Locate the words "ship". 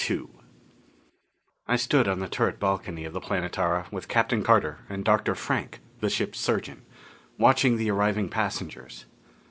6.09-6.35